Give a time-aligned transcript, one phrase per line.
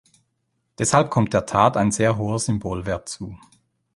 [0.79, 3.37] Deshalb kommt der Tat ein sehr hoher Symbolwert zu.